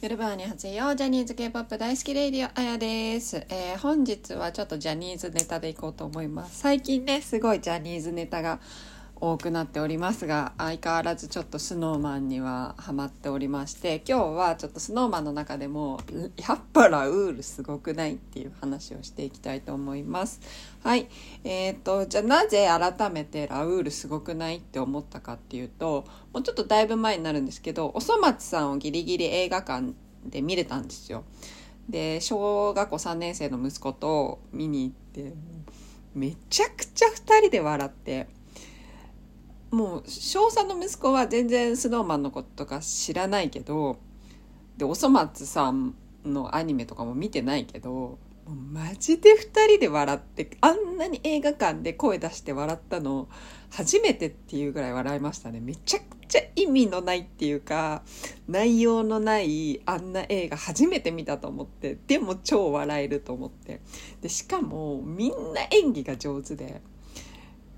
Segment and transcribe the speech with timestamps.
[0.00, 6.58] ヨルバーに初よジャニーズ K-POP 大好きレイディオあやです、えー本日はちょっとジャニーズネタでいこうと思います。
[6.58, 8.60] 最近ねすごいジャニーズネタが
[9.20, 16.00] 多くなっておりますが相変わらずちょっと Snow Man にはハマっておりまして今日はちょっと Snow Man の中でも
[16.36, 20.40] やっぱラウールすごくないっていう話をしていきたいと思います。
[20.82, 21.08] はい。
[21.44, 29.92] えー、とじゃあなぜ改めてラウールすごくないって思ったかっていうともうちょっとだいぶ前になるんですけどおそ松さんをギリギリ映画館
[30.24, 31.24] で見れたんですよ。
[31.90, 35.34] で小学校3年生の息子と見に行って
[36.14, 38.28] めちゃくちゃ2人で笑って
[39.70, 43.98] もう小3の息子は全然スノーマンのこととか知らないけど
[44.76, 53.28] でおそ松さんのアニメとかも見てないけどマジで2人で笑ってあんなに映画館で声出して笑ったの
[53.70, 55.60] 初めてっていうぐらい笑いましたね。
[55.60, 58.02] めちゃくちゃ意味のないっていうか
[58.48, 63.80] 内容のないあんな映画初めて見たと思ってでも超笑えると思って。
[64.20, 66.82] でしかもみんな演技が上手で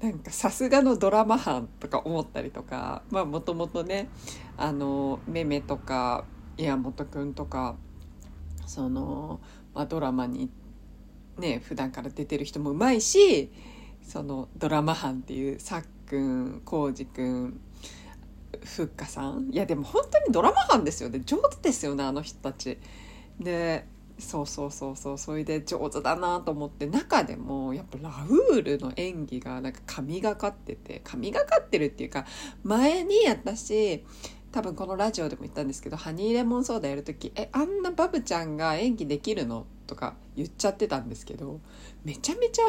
[0.03, 4.09] なんかさすがのドラマ班とか思ったりとかまあもともとね
[4.57, 6.25] あのめめとか
[6.59, 7.77] 岩本くんとか
[8.67, 9.41] その、
[9.75, 10.51] まあ、ドラマに
[11.39, 13.53] ね普段から出てる人もうまいし
[14.03, 17.61] そのドラマ班っていうさっくんこうじくん
[18.65, 22.79] ふっかさんいやでも本当にドラマ班ですよね上手ですよねあの人たち。
[23.39, 23.87] で
[24.19, 25.19] そうそうそうそう。
[25.19, 32.27] それで上手だなと思って中でもやっぱラウールの演技がなんか神がかってて神がかってるっていうか
[32.63, 34.05] 前に私
[34.53, 41.61] 多分このラジオでも言ったんですけどハニーレモンソーダやる時えあんなバブちゃんが演技できるのとか言っちゃってたんですけど
[42.05, 42.63] めちゃめちゃ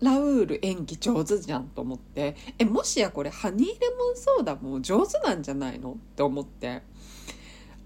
[0.00, 6.82] ラウール演技上手じゃんと思ってえもしやこれハニーレモンソーダも上手なんじゃないのって思って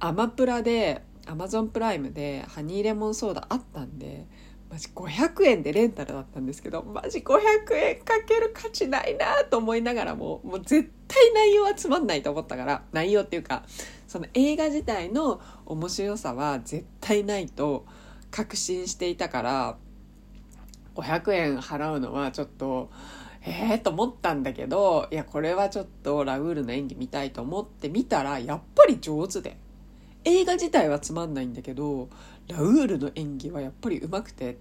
[0.01, 4.27] アマプラでアマゾンプライムでハニーレモンソーダあったんで
[4.71, 13.63] マジ500円でレンタルだったんですけどマジ500円かける価値ないなと思いながらももう絶対内容はつまんないと思ったから内容っていうか
[14.09, 17.87] その映画自体の面白さは絶対ないと
[18.31, 19.77] 確信していたから
[20.97, 22.91] 500円払うのはちょっと
[23.47, 29.59] ええ、と思ったんだけどいやこれはちょっとラウールの演技見たいと思って見たらやっぱり上手で。
[30.25, 32.09] 映画自体はつまんないんだけど
[32.49, 34.57] ラウールの演技はやっぱり上手くてっ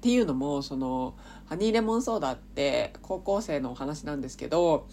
[0.00, 1.14] ていうのもその
[1.46, 4.86] ハニーレモンソーダって高校生のお話なんですけど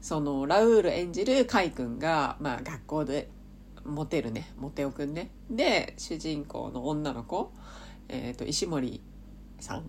[0.00, 3.28] そのラウール演じるカイ君が、まあ、学校で
[3.84, 5.30] モテるねモテオくんね。
[5.50, 7.52] で主人公の女の子、
[8.08, 9.00] えー、と石森
[9.60, 9.84] さん。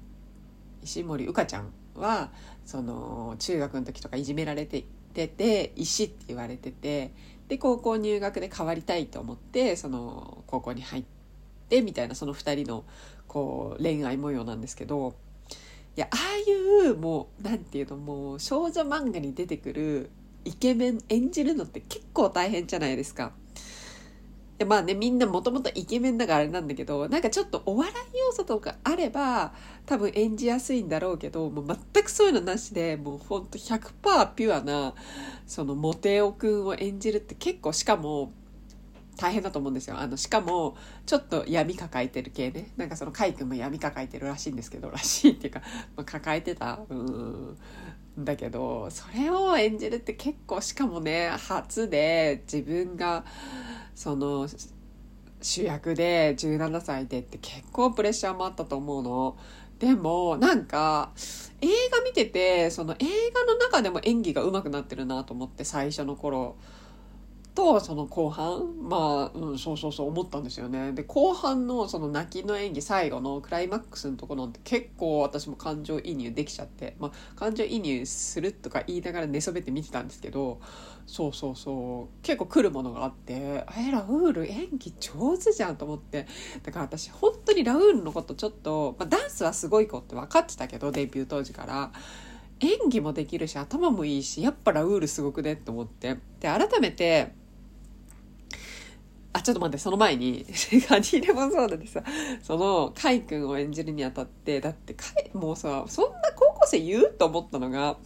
[0.84, 2.32] 石森うかちゃんは
[2.66, 4.86] その中学の時とかいじめられて
[5.26, 7.12] て石って言われてて
[7.48, 11.04] で高校入学で変わりたいと思ってその高校に入っ
[11.70, 12.84] てみたいなその2人の
[13.28, 15.16] こう恋愛模様なんですけど
[15.96, 20.12] いやああいうもう何て言うのもう少女漫画に出てくる
[20.46, 23.34] イケメン演じるのって結構大変じゃないですか。
[24.58, 29.54] でまあねみんなもともとイケメンだからあれなんだけどなんかちょっとお笑い要素とかあれば
[29.86, 34.96] 多分演じやすいんだろうけどもう全くそういうのなしでもうほんと100%ピュアな
[35.46, 38.32] そのモテオくんを演じるって結構しかも
[39.18, 39.98] 大変だと思うんですよ。
[39.98, 42.72] あのしかもちょっと闇抱えてる系ね。
[42.78, 45.62] なんかそのカイ君も闇抱えてるらしいんですけどらしいっていうか、
[45.96, 47.58] まあ、抱えてたうん
[48.18, 53.26] だけどそれを演じるって結構しかもね初で自分が
[53.98, 54.48] その
[55.42, 59.38] 主役で17歳でって結構プレッシャーもあったと思うの。
[59.80, 61.12] でもなんか
[61.62, 66.58] 映画見ててその映画の中でも演技が上手くなってるなと思って最初の頃
[67.56, 80.60] とその後半まあ、うん、そうそうそう思ったんですよねで後半のその泣きの演技最後のクライマックスのところなんて結構私も感情移入できちゃって、まあ、感情移入するとか言いながら寝そべって見てたんですけど
[81.08, 82.22] そうそうそう。
[82.22, 86.28] 結構来るものがあってえラウール演技上手じゃんと思って。
[86.62, 91.92] だから私本当にラウールのことちょっと、まあ、ダンスはすごい子って分かってたけどデビュー当時から。
[92.60, 96.16] 演技もできるし頭もいいしやっぱラウールすごくねって思って。
[96.40, 97.34] で改めて
[99.38, 100.46] あちょっと待ってその前に
[100.90, 102.04] ハニーレモンソーダでさ
[102.42, 107.98] そのカイ君を演じるにあたってだってカイもうさそんな高生言うと思ったのが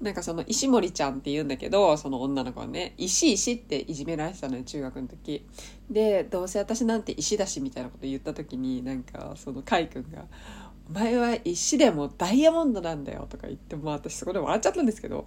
[0.00, 5.46] なんかその石森ちゃんって言うんだけどその女の子はね石石っていじめられてたのよ中学の時。
[5.90, 10.24] でどうせ私なんて石だしみたいなこと言った時になんかそのカイ君が
[10.88, 15.26] 「お前は石でもダイヤモンドなんだよ」とか言ってもう私そこで笑っちゃったんですけど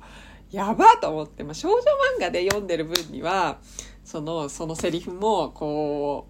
[0.51, 1.83] やばと思って、まあ、少女漫
[2.21, 3.59] 画で読んでる分には
[4.03, 6.27] そのそのセリフもこ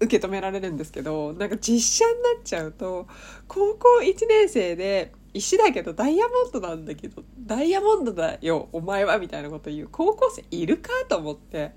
[0.00, 3.06] う受け止められるんですけどなんか実写になっちゃうと
[3.46, 9.88] 高校1年生で石だけどダイヤモンドなんだけどダイヤモンドだよお前はみたいなこと言う。
[9.90, 11.72] 高校生いるかと思って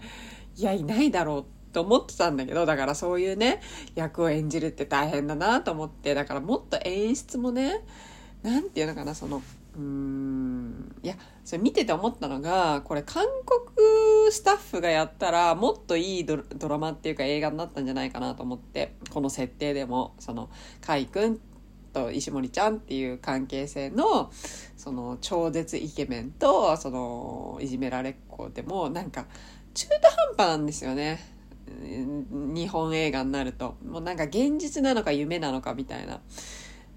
[0.58, 3.62] いやいないだろうと思ってたんだけどだからそういうね
[3.96, 7.84] 役を演じるって大変だなと思ってだからもっと演出もね
[8.44, 9.42] 何て言うのかなその
[9.76, 11.16] うーんいや
[11.46, 20.50] それ見てて思ったのがこれ韓国スタッフがやったらもっといいドラマっていうか映画になったんじゃないかなと思ってこの設定でもその
[20.82, 21.51] 海君っ
[21.94, 24.32] と石森ちゃんっていう関係性の
[24.78, 29.26] その超絶イケメンとそのいじめられっ子でもなんか
[29.74, 29.94] 中途
[30.36, 31.20] 半端なんですよね。
[32.30, 33.78] 日本映画になると。
[33.88, 36.20] もうなんか現実なのか夢なのかみたいな。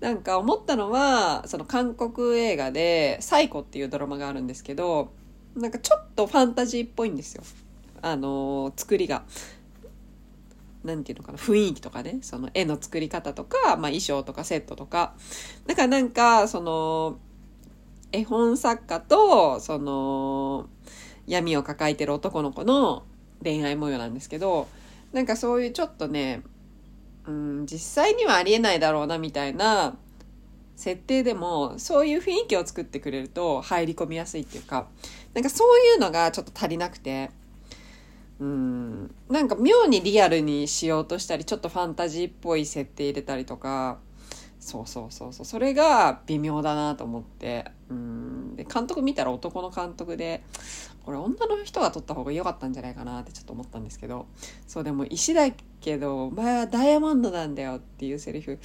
[0.00, 5.12] なんか思ったのはその韓国映画で「サイコ」っていうドラマがあるんですけど
[5.54, 7.42] なんかちょっとファンタジーっぽいんですよ。
[8.02, 9.24] あの作りが。
[10.84, 15.14] なんていうのかな雰囲気とかねその絵の作り方とか、まあ、衣装とかセットとか。
[15.66, 17.18] だからなんかその
[18.12, 20.68] 絵本作家とその
[21.26, 23.04] 闇を抱えてる男の子の
[23.42, 24.68] 恋愛模様なんですけど
[25.12, 26.42] なんかそういうちょっとね
[27.26, 29.96] うん実際にはありえないだろうなみたいな
[30.76, 34.86] 設定でもそういう雰囲気を作ってくれると入り込みやすいっていうか
[35.32, 37.30] なんかそういうのがちょっと足りなくて。
[38.44, 39.14] うん。
[39.30, 43.98] なんか妙にリアルにしようとしたりちょっとファンタジーっぽい設定入れたりとか
[44.60, 45.46] そうそうそうそう。
[45.46, 47.70] それが微妙だなと思って。
[47.88, 48.56] うん。
[48.56, 50.42] で監督見たら男の監督で
[51.04, 54.26] これ女の人が撮った方が良かったんじゃないかなってちょっと思ったんですけど
[54.66, 55.50] そうでも石だ
[55.80, 58.58] けどお前はダイヤモンドなんだよっていうセリフ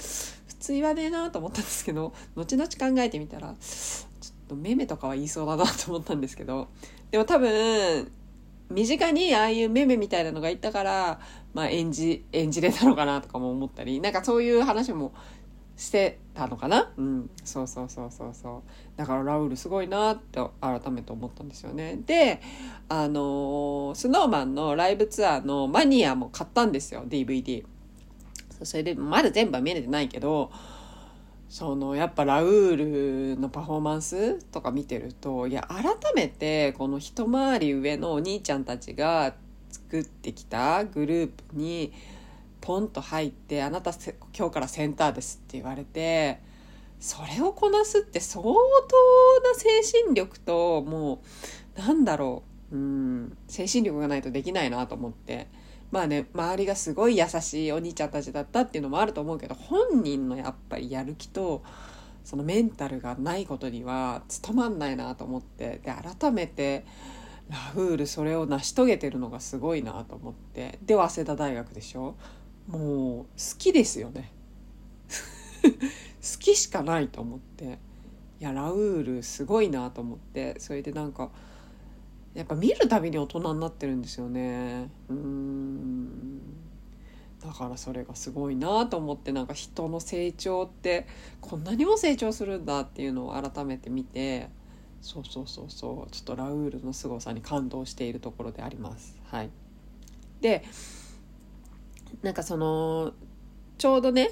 [0.46, 6.68] 普通言わねえなと思ったんですけど後々考えてみたらちょっとメメとかは言いそうだなと思ったんですけど
[7.10, 8.10] でも多分
[8.70, 11.20] 身近にああいうメメみたいなのがいたから、
[11.52, 15.12] まあ、演じ演じれたのかなとかも思ったりなんかそういう話も
[15.76, 16.92] してたのかな？
[16.96, 17.30] うん。
[17.42, 18.62] そうそうそうそうそう。
[18.98, 21.98] だからラウールすごいなって改めて思ったんですよね。
[22.04, 22.40] で
[22.88, 27.64] あのスノーマンのライブツアーのマニアも買ったんですよ DVD
[28.62, 30.50] それでまだ全部は見れてないけど
[31.50, 39.34] そのやっぱラウールのパフォーマンスとか見てるといや改めてこの一回り上のお兄ちゃんたちが
[39.68, 41.92] 作ってきたグループに
[42.60, 43.90] ポンと入って「あなた
[44.32, 46.38] 今日からセンターです」って言われて
[47.00, 51.20] それをこなすって相当な精神力とも
[51.76, 55.48] うなんだろううん精神力がないとできないなと思って。
[55.90, 61.62] まあね周りがすごい優しいお兄ちゃんたちだったっていうのもあると思うけど本人のやっぱりやる気と
[62.24, 66.84] そのメンタルがないことには務まんないなと思ってで改めて
[67.48, 72.14] ラフールそれを成し遂げてるのがすごいなと思ってで早稲田大学でしょ？
[72.68, 73.26] もう好
[73.58, 74.32] きですよね。
[75.62, 77.78] 好きしかないと思って。
[78.40, 80.60] いやラウールすごいなと思って。
[80.60, 81.30] それでなんか
[82.34, 84.90] やっぱ見るたびに大人になってるんですよね。
[85.08, 86.40] うん。
[87.44, 91.06] だからそれがすごいなと思ってなんか人の成長って
[91.40, 94.50] こんなにも成長するんだっていうのを改めて見て
[95.00, 99.18] そうそうそうそうちょっとラウールの凄さに感動しているところであります。
[99.24, 99.50] はい。
[100.42, 100.62] で
[102.22, 103.12] なんかその
[103.78, 104.30] ちょうどね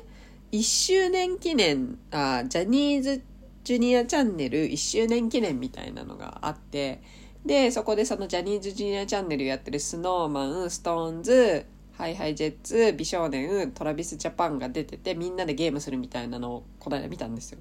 [0.53, 3.23] 1周年記念あジャニーズ
[3.65, 7.03] ジュニアチャンネル1周年記念みたいなのがあって
[7.49, 11.65] でそこでそのジャニーズジュニアチャンネルやってるスノーマンストーンズ
[11.97, 17.59] HiHi Jets 美少年 Travis Japan が出ててみんなでゲームするみたいなのをこの間見たんですよ。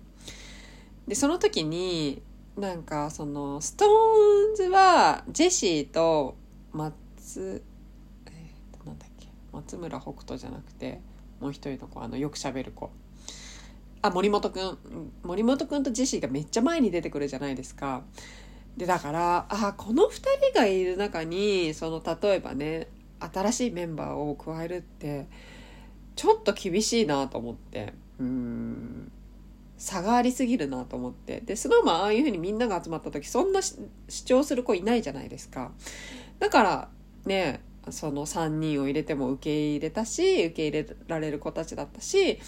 [1.08, 2.22] でその時に
[2.58, 6.36] なんかその SixTONES はジェシーと
[6.74, 7.63] 松
[8.25, 11.00] えー、なんだっけ松村北斗じゃなくて
[11.39, 12.91] もう一人の子あのよくしゃべる子。
[14.01, 14.77] あ森本くん。
[15.24, 18.03] 森本くんとジェシーがめっちゃ前に出てくるじゃないですか。
[18.77, 20.12] でだからあこの2
[20.51, 22.88] 人がいる中にその例えばね
[23.19, 25.27] 新しいメンバーを加えるって
[26.15, 29.12] ちょっと厳しいなと思ってうん
[29.77, 31.41] 差がありすぎるなと思って。
[31.41, 33.77] でスノーマンああいうふうにみんなが集まった時そんな主
[34.24, 35.72] 張する子いないじゃないですか。
[36.39, 36.89] だから
[37.25, 42.39] ねその3人を入れても受け入れたし受け入れられる子たちだったし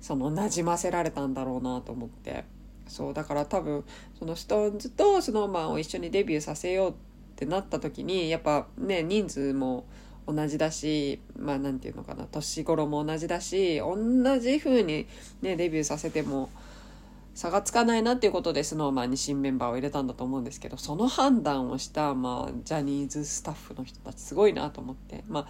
[0.00, 2.44] そのなじませられたんだろうなと思って。
[2.86, 3.84] そうだから多分
[4.18, 6.94] そのストーンズと snowman を一緒にデビューさせようっ
[7.36, 9.86] てなった時にやっぱね人数も
[10.26, 15.06] 同じだしまあ何て言うのかな年頃も同じだし同じ風に
[15.40, 16.50] ねデビューさせても
[17.34, 25.46] 差がつかないなっていうことで SnowMan に新メンバーを入れたんだと思うんですけどその判断をした、まあ、ジャニーズスタッフの人たちすごいなと思って、まあ、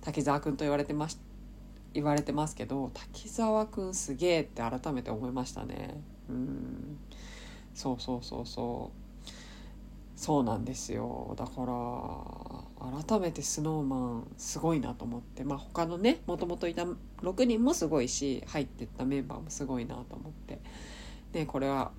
[0.00, 1.18] 滝沢君と言われてまし
[1.92, 6.98] 言われてますけど滝沢くんすげえって改めて思いましたねうん。
[7.74, 9.00] そうそうそうそう。
[10.20, 11.34] そうなんですよ。
[11.38, 15.44] だから改めて snowman すごいなと思って。
[15.44, 16.84] まあ他のねもともといた
[17.22, 20.60] 6人もすごいし入ってったメンバーもすごいなと思って。
[21.32, 21.92] でこれは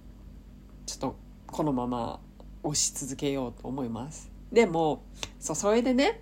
[0.85, 1.15] ちょっと
[1.47, 2.19] このまま
[2.63, 4.31] 押し続けようと思います。
[4.51, 5.03] でも
[5.39, 6.21] そうそれでね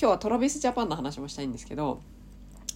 [0.00, 2.00] 今日はトラビスジャパンの話もしたいんですけど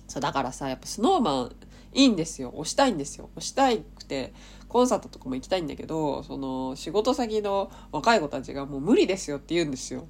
[0.09, 1.55] そうだからさやっぱ snowman
[1.95, 2.51] いいんですよ。
[2.51, 3.31] 押したいんですよ。
[3.35, 4.33] 押したいて
[4.69, 10.07] コンサートとかも行きたいんだけどその仕事先の若い子たちがもう無理ですよって言うんですよ。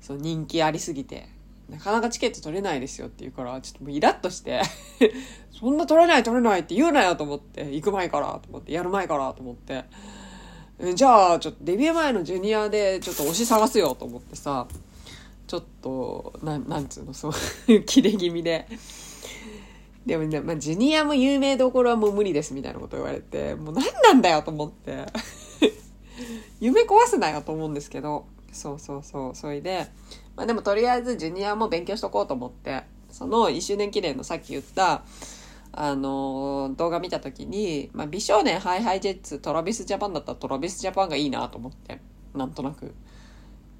[0.00, 1.28] その人気ありすぎて。
[1.68, 4.60] なかなかチケット取れないですよって言うからちょっともうイラッとして
[5.56, 9.84] そんな取れない取れないって言うなよと思って行く前からと思ってやる前からと思って。
[10.94, 14.66] じゃあちょっとデビュー前のジュニアでちょっと推し探すよと思ってさ
[15.46, 17.32] ちょっとななんつうのそう
[17.84, 18.66] キレ気味で。
[20.10, 25.06] でもね、まあ、ジュニアも有名どころはもう無理ですみたいなこと言われて、もう何なんだよと思って。
[26.58, 29.86] 夢壊すなよと思うんですけど、そうそうそう、それで、
[30.34, 35.04] まあでもとりあえずジュニアも勉強しとこうと思って、その1周年記念のさっき言った、
[35.70, 42.00] あのー、動画見た時に、まあ、美少年 HiHi Jets、 Travis Japan だったら Travis Japan がいいなと思って、
[42.34, 42.92] なんとなく。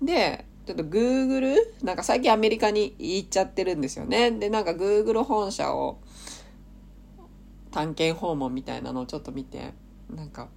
[0.01, 1.57] で、ちょっと Google?
[1.83, 4.31] なんか最近アメリカに行っちゃってるんですよね。
[4.31, 5.99] で、なんか Google 本社を
[7.71, 9.73] 探検訪問みたいなのをちょっと見て、
[10.15, 10.49] なんか、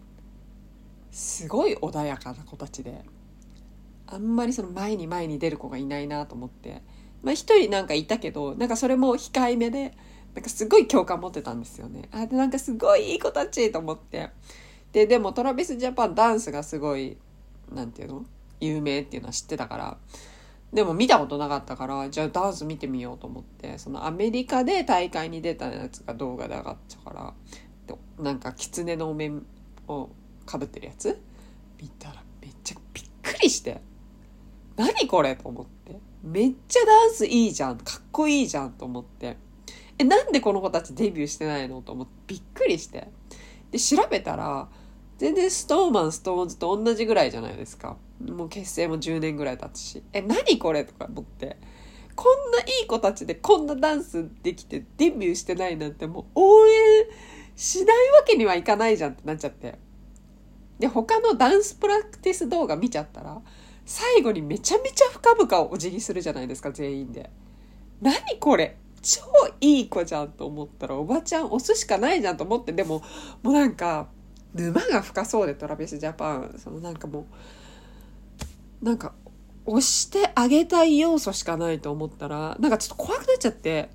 [1.12, 3.04] すごい穏やかな子たちで、
[4.08, 6.82] あんまりその前に前に出る子がいないなと思って、
[7.22, 9.96] まあ一人なんかいたけど、なんかそれも控えめで、
[10.34, 12.10] なんかすごい共感持ってたんですよね。
[12.12, 14.32] あ、で、なんかすごいいい子たちと思って。
[14.92, 17.18] で、でもトラビスジャパンダンスがすごい、
[17.72, 18.26] なんていうの？
[18.60, 19.98] 有名っていうのは知ってたから
[20.74, 27.34] でも見たことなかったからじゃあダンス見てみようと思ってそのアメリカで大会に出たやつが動画で上がったから
[28.20, 29.46] なんか狐のお面
[29.88, 30.10] を
[30.46, 31.20] かぶってるやつ？
[31.80, 33.82] 見たらめっちゃびっくりして
[34.76, 39.38] 何これと思ってめっちゃダンスいいじゃんかっこいいじゃんと思って
[40.00, 43.10] えなんでこの子たちデビューしてないのと思ってびっくりして
[43.72, 44.68] で調べたら
[45.20, 47.96] 全然ストーマン、ストーンズと同じぐらいじゃないですか。
[48.32, 50.04] もう結成も10年ぐらい経つし。
[50.14, 51.58] え、何これとか思って。
[52.16, 56.74] こんないい子たちでこんなダンスできてデビューしてないなんてもう応援
[57.56, 59.80] しないわけにはいかないじゃんってなっちゃって。
[60.80, 63.42] で、他のダンスプラクティス動画見ちゃったら、
[63.86, 67.30] 最後にめちゃめちゃ深々お辞儀するじゃないですか、全員で。
[68.02, 69.22] 何これ超
[69.62, 73.02] いい子じゃんと思ったら、おばちゃん押すしかないじゃんと思って、でも、
[73.44, 74.08] もうなんか、
[74.54, 77.26] 沼が深そうでトラビスジャパンそのなんかもう
[78.84, 79.14] なんか
[79.66, 83.90] 押してあげたい要素しかないと思ったらなんかちょっと怖くなっちゃって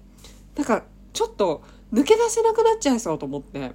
[0.56, 3.72] なんかちょっと抜け出せなくなっちゃいそうと思って。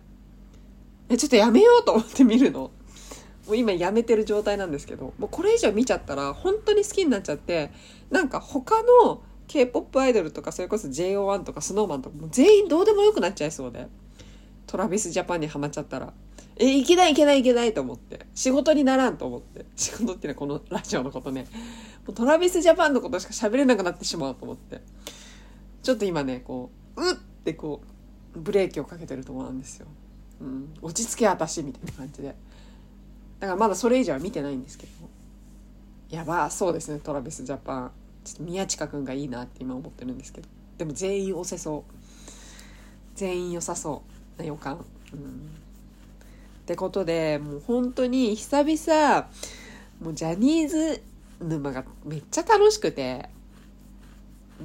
[1.10, 2.72] えちょっとやめようと思って見るの。
[3.46, 7.72] もう今やめてる状態なんですけどもうこれ以上見ちゃったら本当に好きになっちゃって
[8.10, 13.88] なんか他の K-POP アイドルとかそれこそ JO1 とか SnowMan とかも全員どうでもよくなっちゃいそうで。
[14.66, 16.14] トラビスジャパンにはまっちゃったら。
[16.58, 18.26] え、いけないいけないいけないと思って。
[18.36, 19.66] 仕事にならんと思って。
[19.76, 21.48] 仕事っていうのはこのラジオのことね。
[22.06, 24.82] もうトラビスジャパンのことしか喋れなくなってしまうと思って。
[25.82, 27.82] ちょっと今ね、こう、うってこ
[28.36, 29.88] う、ブレーキをかけてるところなんですよ。
[30.42, 30.74] うん。
[30.82, 32.36] 落ち着け私みたいな感じで。
[33.40, 34.92] だからまだそれ以上は見てないんですけど。
[36.10, 37.92] やばそうですね、トラビスジャパン。
[38.24, 40.48] ちょっと宮近くんがいいなって今思ってるんですけど。
[40.78, 41.94] でも全員押せそう。
[43.16, 44.04] 全員良さそ
[44.38, 44.86] うな予感。
[45.14, 45.63] うん
[46.64, 49.28] ってことでもう本当に久々
[50.02, 51.04] もうジャニーズ
[51.42, 53.30] 沼がめっちゃ楽しくて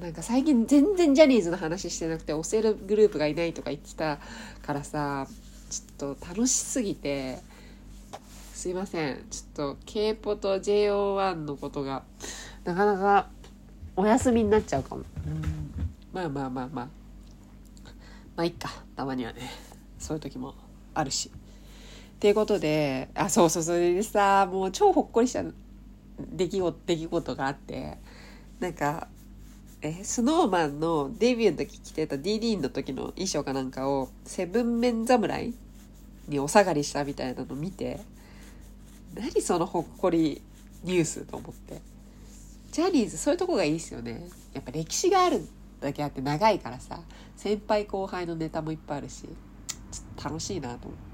[0.00, 4.20] なんか最近全然ジャニーズの話してなくて推せるグループがいないとか言ってた
[4.64, 5.26] からさ
[5.70, 7.40] ちょっと楽しすぎて
[8.54, 9.24] すいません。
[9.30, 12.02] ちょっと k o と JO1 のことが
[12.64, 13.28] なかなか
[13.94, 15.42] お休みになっちゃうかも、うん、
[16.12, 16.88] まあまあまあまあ。
[18.34, 18.68] まあいっか。
[18.96, 19.42] たまにはね。
[20.00, 20.54] そういう時も
[20.94, 21.30] あるし
[22.18, 25.44] っていうことで、あ、そうそう、それでさ、もう超ほっこりした
[26.18, 27.96] 出来事、出来事があって、
[28.58, 29.06] なんか、
[29.82, 35.54] え、スノーマンのデビューの時着てた DD の時の衣装かなんかを、セブンメン侍
[36.26, 38.00] にお下がりしたみたいなの見て、
[39.14, 40.42] 何そのほっこり
[40.82, 41.80] ニュースと思って。
[42.72, 44.26] ジャニーズそういうとこがいいですよね。
[44.54, 45.46] やっぱ歴史がある
[45.80, 47.00] だけあって長いからさ、
[47.36, 51.07] 先輩後輩のネタもいっぱいあるし、ちょっと楽しいなと思って。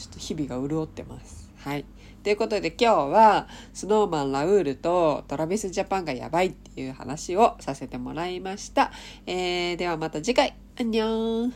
[0.00, 1.50] ちょっと日々が潤ってます。
[1.58, 1.84] はい。
[2.22, 8.92] ということで今日は、スノーマン・ラウールとトラビス・ジャパンがやばいっていう話をさせてもらいました。
[9.26, 11.54] えー、ではまた次回アンニョン